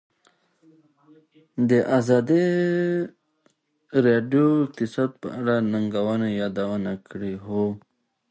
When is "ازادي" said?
1.99-2.43